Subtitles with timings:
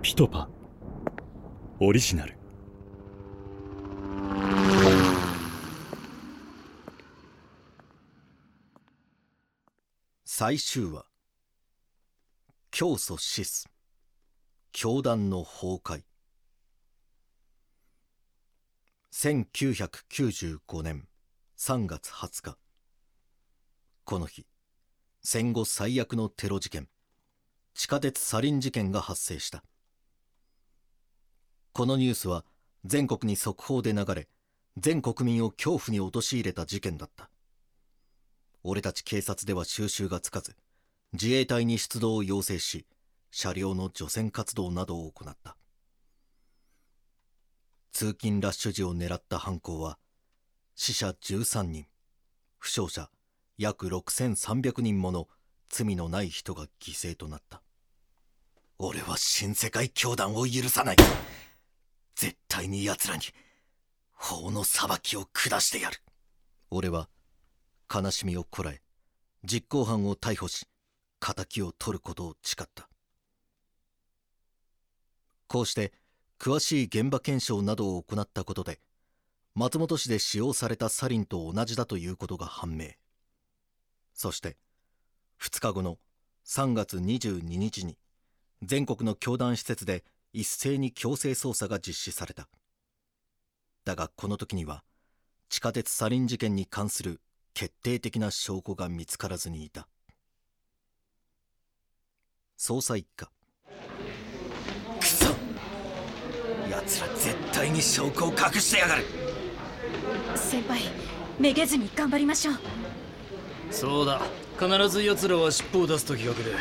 [0.00, 0.48] ピトパ。
[1.80, 2.36] オリジナル。
[10.24, 11.04] 最終話。
[12.70, 13.68] 教祖シス
[14.70, 16.04] 教団の崩壊。
[19.12, 21.08] 1995年
[21.58, 22.58] 3月20日。
[24.04, 24.46] この日
[25.24, 26.88] 戦後最悪のテロ事件
[27.74, 29.64] 地下鉄サリン事件が発生した。
[31.78, 32.44] このニュースは
[32.84, 34.26] 全国に速報で流れ
[34.78, 37.30] 全国民を恐怖に陥れた事件だった。
[38.64, 40.56] 俺たち警察では収拾がつかず
[41.12, 42.84] 自衛隊に出動を要請し
[43.30, 45.56] 車両の除染活動などを行った。
[47.92, 49.98] 通勤ラッシュ時を狙った犯行は
[50.74, 51.86] 死者13人
[52.58, 53.08] 負傷者
[53.56, 55.28] 約6300人もの
[55.68, 57.62] 罪のない人が犠牲となった。
[58.80, 60.96] 俺は新世界教団を許さない。
[62.18, 63.22] 絶対に奴らに
[64.12, 65.98] 法の裁きを下してやる。
[66.68, 67.08] 俺は
[67.88, 68.82] 悲しみをこらえ
[69.44, 70.66] 実行犯を逮捕し
[71.20, 72.88] 敵を取ることを誓った。
[75.46, 75.92] こうして
[76.40, 78.80] 詳しい現場検証などを行ったことで
[79.54, 82.88] 松本市で使用されたサリンと同じだということが判明。
[84.12, 84.56] そして
[85.40, 85.98] 2日後の
[86.48, 87.96] 3月22日に
[88.64, 92.48] 全国の教団施設で一斉に強制捜査が実施された。
[93.84, 94.84] だがこの時には
[95.48, 97.20] 地下鉄サリン事件に関する
[97.54, 99.88] 決定的な証拠が見つからずにいた。
[102.58, 103.30] 捜査一課。
[105.00, 105.26] クソ!
[106.70, 109.04] 奴ら絶対に証拠を隠してやがる!
[110.34, 110.82] 先輩
[111.38, 112.54] めげずに頑張りましょう。
[113.70, 114.20] そうだ。
[114.58, 116.54] 必ず奴らは尻尾を出す時が来る。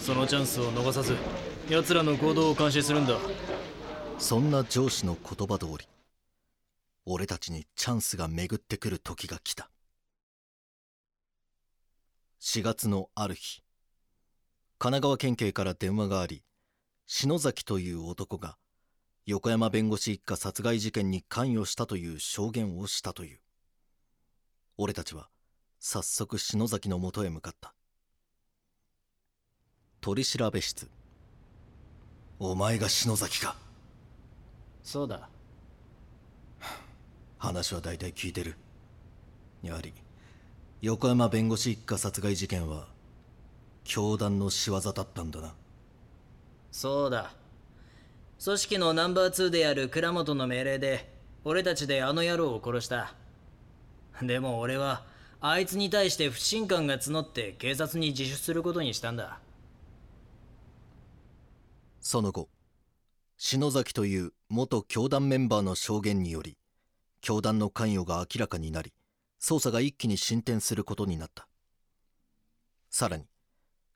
[0.00, 1.14] そのチャンスを逃さず
[1.68, 3.16] 奴らの行動を監視するんだ。
[4.18, 5.88] そんな上司の言葉通り
[7.04, 9.70] 俺たちにチャンスが巡ってくる時が来た。
[12.40, 13.62] 4月のある日
[14.78, 16.44] 神奈川県警から電話があり
[17.06, 18.56] 篠崎という男が
[19.26, 23.40] 横山弁護士一家殺害事件に関与したという証言をしたという。
[24.78, 25.28] 俺たちは
[25.78, 27.74] 早速篠崎のもとへ向かった。
[30.00, 31.01] 取調室。
[32.44, 33.54] お前が篠崎か。
[34.82, 35.28] そうだ。
[37.38, 38.56] 話は大体聞いてる。
[39.62, 39.92] やはり
[40.80, 42.88] 横山弁護士一家殺害事件は
[43.84, 45.54] 教団の仕業だったんだな。
[46.72, 47.32] そうだ。
[48.42, 51.12] 組織のナンバー2である倉本の命令で
[51.44, 53.14] 俺たちであの野郎を殺した。
[54.20, 55.04] でも俺は
[55.40, 59.38] あいつに対して不信感が募って警察に自首することにしたんだ
[62.02, 62.50] その後
[63.38, 66.58] 篠崎という元教団メンバーの証言により
[67.20, 68.92] 教団の関与が明らかになり
[69.40, 71.46] 捜査が一気に進展することになった。
[72.90, 73.24] さらに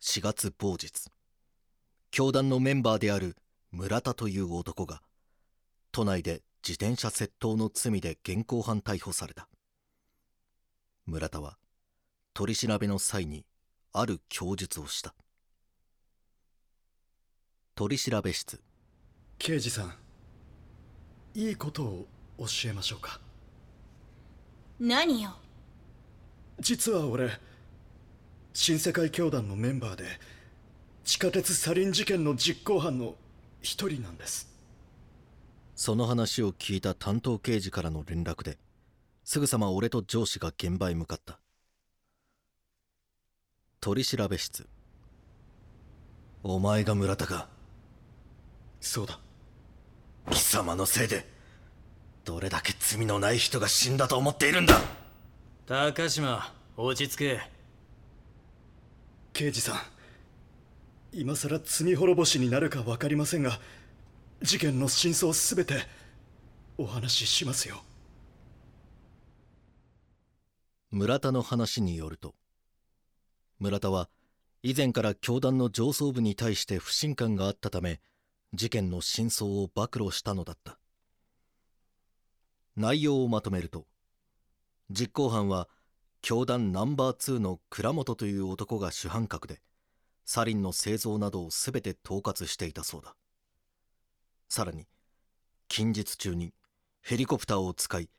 [0.00, 1.10] 4月某日
[2.10, 3.36] 教団のメンバーである
[3.70, 5.02] 村田という男が
[5.92, 9.48] 都内で自転車窃盗の罪で現行犯逮捕された。
[11.04, 11.58] 村田は
[12.32, 13.44] 取り調べの際に
[13.92, 15.14] ある供述をした。
[17.80, 18.60] 取り調べ室。
[19.38, 19.94] 刑事さん
[21.34, 23.18] いいことを教えましょうか？
[24.78, 25.30] 何よ？
[26.58, 27.30] 実は俺
[28.52, 30.04] 新世界教団のメンバーで
[31.04, 33.14] 地下鉄サリン事件の実行犯の
[33.62, 34.52] 一人なんです。
[35.74, 38.58] その話を聞いた担当刑事からの連絡で
[39.24, 41.40] すぐさま俺と上司が現場へ向かった。
[43.80, 44.68] 取り調べ室。
[46.42, 47.48] お前が村田か
[48.80, 49.18] そうだ。
[50.30, 51.26] 貴様のせいで
[52.24, 54.80] どれだけ罪のない人が死んだと思っているんだ。
[55.66, 57.40] 高島落ち着け。
[59.32, 59.76] 刑事さん
[61.12, 63.58] 今さら罪滅ぼしになるか分かりませんが
[64.42, 65.74] 事件の真相すべて
[66.78, 67.82] お話ししますよ。
[70.90, 72.34] 村田の話によると
[73.60, 74.08] 村田は
[74.62, 78.00] 以前から教団の上層部に対して不信感があったため
[78.52, 80.78] 事件の真相を暴露したのだった。
[82.76, 83.86] 内容をまとめると
[84.90, 85.68] 実行犯は
[86.22, 89.60] 教団ナンバー2の倉本という男が主犯格で
[90.24, 93.14] サリンの製造などを全て統括していたそうだ。
[94.48, 94.86] さらに
[95.68, 96.52] 近日中に
[97.02, 98.10] ヘリコプターを使い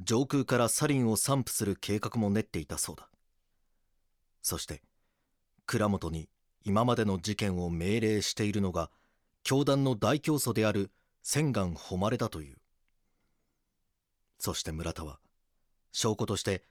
[0.00, 3.08] 上空からサリンを散布する計画も練っていたそうだ。
[4.42, 4.82] そして
[5.66, 6.28] 倉本に
[6.64, 8.90] 今までの事件を命令しているのが
[9.48, 10.90] 教団の大教祖である
[11.22, 12.56] 千願誉れだという。
[14.38, 15.20] そして村田は
[15.90, 16.64] 証拠として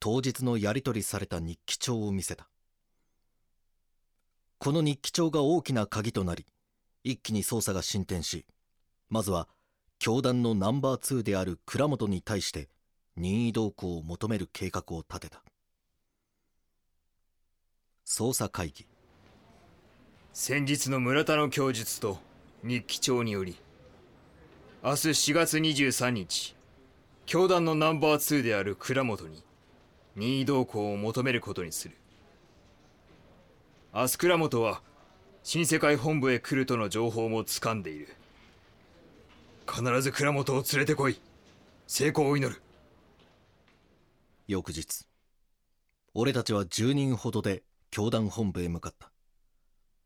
[0.00, 2.48] 当日のやり取りされた日記帳を見せた。
[4.58, 6.44] この日記帳が大きな鍵となり
[7.04, 8.46] 一気に捜査が進展し
[9.08, 9.46] まずは
[10.00, 12.68] 教団のナンバー2である倉本に対して
[13.14, 15.44] 任意同行を求める計画を立てた。
[18.04, 18.88] 捜査会議。
[20.36, 22.18] 先日の村田の供述と
[22.64, 23.56] 日記帳により
[24.82, 26.56] 明日4月23日
[27.24, 29.44] 教団のナンバー2である倉本に
[30.16, 31.94] 任意同行を求めることにする。
[33.94, 34.82] 明日倉本は
[35.44, 38.08] 新世界本部へ来るとの情報も掴んでいる。
[39.72, 41.20] 必ず倉本を連れてこい。
[41.86, 42.60] 成功を祈る。
[44.48, 45.06] 翌日
[46.12, 49.13] 俺たちは10人ほどで教団本部へ向かった。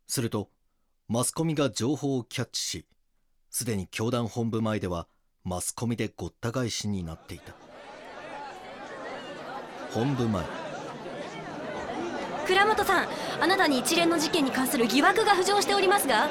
[0.09, 0.51] すると
[1.07, 2.85] マスコミが情報をキャッチし
[3.51, 5.07] すでに教団本部前では
[5.45, 7.55] マスコミでごった返しになっていた。
[9.91, 10.45] 本部前。
[12.47, 13.09] 倉本さん
[13.41, 16.29] あなたに一連の事件に関する疑惑が浮上しておりますが。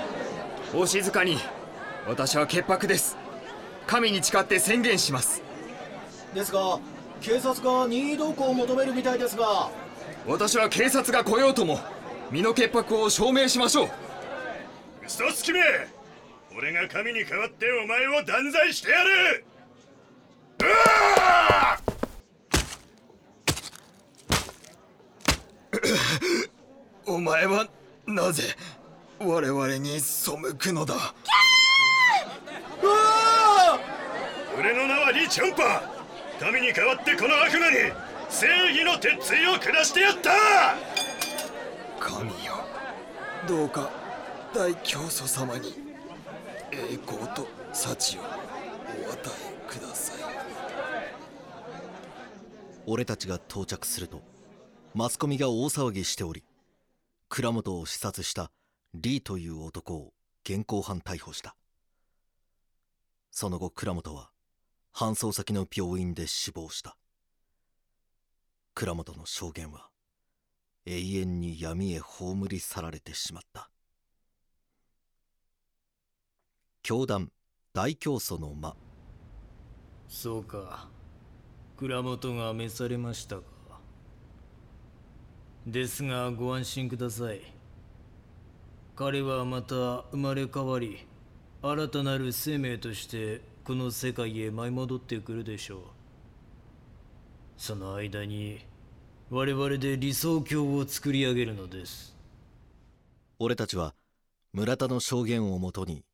[0.76, 1.38] お静かに。
[2.08, 3.18] 私は潔白です。
[3.88, 5.42] 神に誓って宣言します。
[6.36, 6.80] ですが
[7.20, 9.72] 警察が任意同行を求めるみたいですが。
[10.28, 11.80] 私は警察が来ようとも
[12.30, 13.90] 身の潔白を証明しましょう。
[15.06, 15.62] 嘘つきめ。
[16.58, 19.46] 俺が神に代わってお前を断罪してやる。
[27.06, 27.68] お前は
[28.06, 28.44] なぜ
[29.20, 30.96] 我々に背くのだ？
[34.58, 35.84] 俺の名はリ・チョンパ
[36.40, 37.92] 神に代わってこの悪魔に
[38.30, 40.32] 正義の鉄槌を下してやった
[43.48, 43.90] どうか
[44.54, 45.74] 大教祖様に
[46.72, 48.32] 栄光と幸をお与
[49.08, 50.18] えください。
[52.86, 54.22] 俺たちが到着すると
[54.94, 56.44] マスコミが大騒ぎしており
[57.30, 58.52] 倉本を視察した
[58.94, 60.14] リーという男を
[60.44, 61.56] 現行犯逮捕した。
[63.32, 64.30] その後倉本は
[64.94, 66.98] 搬送先の病院で死亡した。
[68.74, 69.90] 倉本の証言は
[70.90, 73.70] 永遠に闇へ葬り去られてしまった。
[76.82, 77.30] 教団
[77.74, 78.74] 大教祖の間。
[80.08, 80.88] そうか。
[81.76, 83.44] 蔵元が召されましたか。
[85.66, 87.42] ですがご安心ください。
[88.96, 91.06] 彼はまた生まれ変わり
[91.62, 95.82] 新たなる生命としてこの世界へ舞い戻ってくるでしょう。
[97.58, 98.66] その間に
[99.30, 102.16] 我々で理想郷を作り上げるのです。
[103.40, 103.94] 俺たちは
[104.54, 106.06] 村田の証言をもとに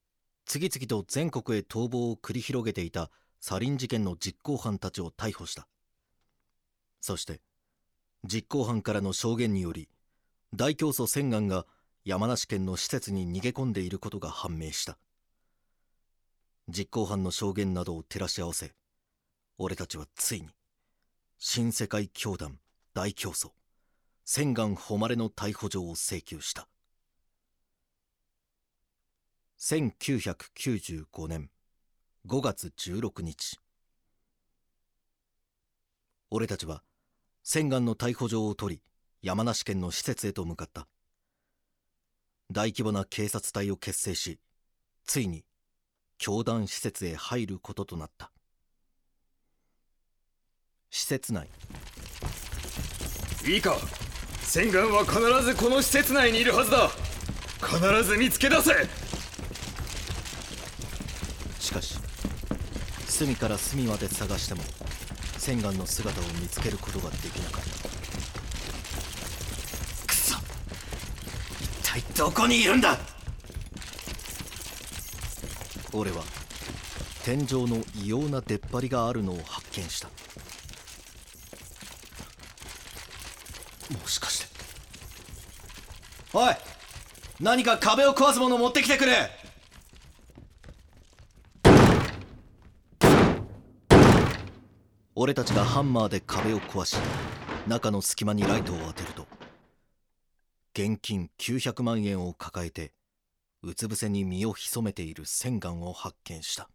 [0.46, 5.68] 次々と全国へ逃亡を繰り広げていたサリン事件の実行犯たちを逮捕した。
[7.02, 7.40] そして
[8.26, 9.90] 実行犯からの証言により
[10.56, 11.68] 大教祖千願が
[12.06, 14.98] 山梨県の施設に逃げ込んでいることが判明した。
[16.68, 18.72] 実行犯の証言などを照らし合わせ
[19.60, 20.48] 俺たちはついに
[21.38, 22.58] 新世界教団
[22.96, 23.56] 大教祖
[24.24, 26.68] 千願誉れの逮捕状を請求した。
[29.60, 31.50] 1995年
[32.28, 33.58] 5月16日。
[36.30, 36.84] 俺たちは
[37.42, 38.82] 千願の逮捕状を取り
[39.24, 40.88] 山梨県の施設へと向かった。
[42.52, 44.40] 大規模な警察隊を結成し
[45.04, 45.46] ついに
[46.20, 48.32] 教団施設へ入ることとなった。
[50.92, 51.50] 施設内
[53.46, 53.76] いいか。
[54.44, 56.90] 千願は必ずこの施設内にいるはずだ。
[57.60, 58.72] 必ず見つけ出せ。
[61.60, 61.98] しかし
[63.08, 64.62] 隅から隅まで探しても
[65.38, 67.70] 千願の姿を見つけることができなかった。
[70.08, 70.38] くそ。
[71.62, 72.98] 一体どこにいるんだ。
[75.94, 76.24] 俺は
[77.24, 80.10] 天井の異様な出っ張りがあるのを発見した
[83.92, 84.46] もしかして
[86.36, 86.56] おい
[87.40, 89.30] 何か壁を壊すものを持ってきてくれ。
[95.16, 96.98] 俺たちがハンマーで壁を壊し
[97.68, 99.28] 中の隙間にライトを当てると
[100.74, 102.94] 現金900万円を抱えて
[103.62, 106.68] うつ伏せに身を潜めている千願を発見した。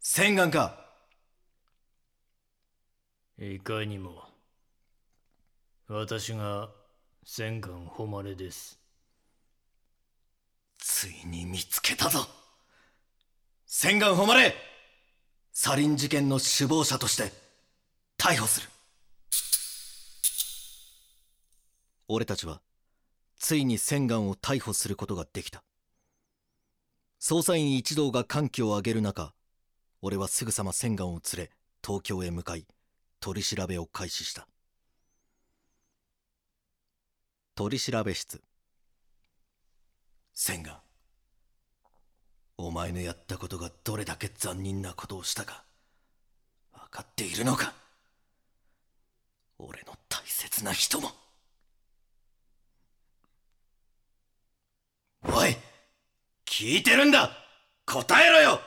[0.00, 0.84] 千願か！
[3.38, 4.24] いかにも
[5.88, 6.68] 私が
[7.26, 8.78] 千貫誉れです。
[10.78, 12.26] ついに見つけたぞ。
[13.66, 14.54] 千願誉れ。
[15.50, 17.32] サリン事件の首謀者として
[18.18, 18.68] 逮捕する。
[22.08, 22.60] 俺たちは
[23.38, 25.64] ついに千願を逮捕することができた。
[27.22, 29.32] 捜査員一同が歓喜を上げる中
[30.02, 31.50] 俺はすぐさま千願を連れ
[31.82, 32.66] 東京へ向かい
[33.20, 34.46] 取り調べを開始した。
[37.56, 38.42] 取調室。
[40.32, 40.76] 千願
[42.58, 45.62] お前のやったことがどれだけ残忍なことをしたか
[46.72, 47.72] 分かっているのか。
[49.58, 51.12] 俺の大切な人も。
[55.22, 55.56] おい
[56.44, 57.30] 聞いてるんだ。
[57.86, 58.60] 答えろよ。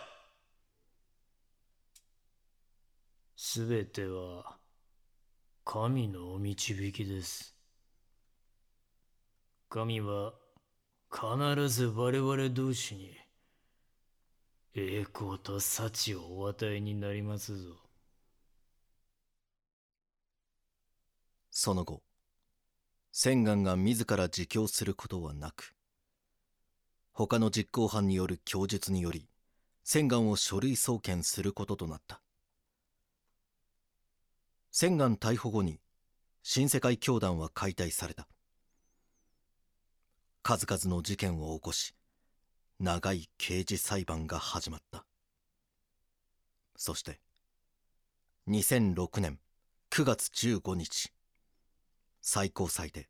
[3.36, 4.56] すべては
[5.66, 7.57] 神のお導きです。
[9.70, 10.34] 神は
[11.12, 13.12] 必ず我々同士に
[14.74, 17.76] 栄光と幸をお与えになりますぞ。
[21.52, 22.02] その後
[23.12, 25.74] 千願が自ら自供することはなく
[27.12, 29.28] 他の実行犯による供述により
[29.84, 32.22] 千願を書類送検することとなった。
[34.72, 35.82] 千願逮捕後に
[36.44, 38.30] 新世界教団は解体された。
[40.50, 41.94] 数々の事件を起こし
[42.80, 45.04] 長い刑事裁判が始まった。
[46.78, 47.20] そして
[48.48, 49.40] 2006年
[49.92, 51.12] 9月15日
[52.22, 53.10] 最高裁で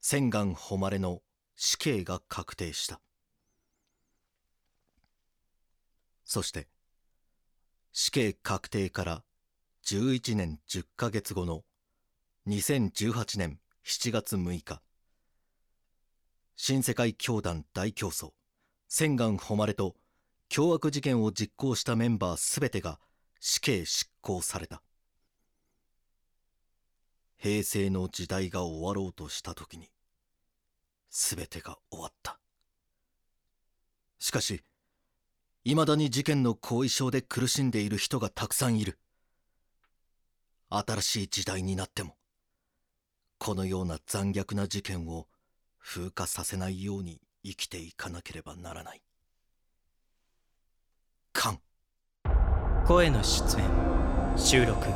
[0.00, 1.20] 千願誉れの
[1.54, 3.00] 死刑が確定した。
[6.24, 6.66] そして
[7.92, 9.22] 死刑確定から
[9.86, 11.62] 11年10ヶ月後の
[12.48, 14.82] 2018年7月6日
[16.60, 18.32] 新世界教団大競争。
[18.88, 19.94] 千願誉れと
[20.48, 22.98] 凶悪事件を実行したメンバーすべてが
[23.38, 24.82] 死刑執行された。
[27.36, 29.88] 平成の時代が終わろうとした時に
[31.10, 32.40] 全てが終わった。
[34.18, 34.60] しかし
[35.62, 38.98] いまだに事件の後遺症で苦しんでいる人がたくさんいる。
[40.70, 42.16] 新しい時代になっても
[43.38, 45.28] このような残虐な事件を
[45.80, 49.02] 風化させないように生きていかなければならない。
[51.32, 51.58] カ
[52.86, 53.64] 声の出演。
[54.36, 54.86] 収録。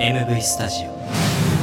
[0.00, 1.59] MV スタジオ。